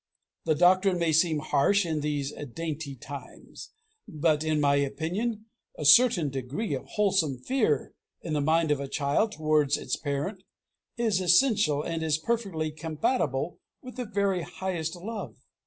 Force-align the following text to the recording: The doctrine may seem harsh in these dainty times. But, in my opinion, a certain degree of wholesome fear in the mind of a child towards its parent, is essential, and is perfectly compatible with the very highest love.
The 0.45 0.55
doctrine 0.55 0.97
may 0.97 1.11
seem 1.13 1.37
harsh 1.37 1.85
in 1.85 2.01
these 2.01 2.33
dainty 2.55 2.95
times. 2.95 3.69
But, 4.07 4.43
in 4.43 4.59
my 4.59 4.77
opinion, 4.77 5.45
a 5.77 5.85
certain 5.85 6.29
degree 6.31 6.73
of 6.73 6.87
wholesome 6.93 7.37
fear 7.37 7.93
in 8.23 8.33
the 8.33 8.41
mind 8.41 8.71
of 8.71 8.79
a 8.79 8.87
child 8.87 9.31
towards 9.33 9.77
its 9.77 9.95
parent, 9.95 10.41
is 10.97 11.21
essential, 11.21 11.83
and 11.83 12.01
is 12.01 12.17
perfectly 12.17 12.71
compatible 12.71 13.59
with 13.83 13.97
the 13.97 14.05
very 14.05 14.41
highest 14.41 14.95
love. 14.95 15.35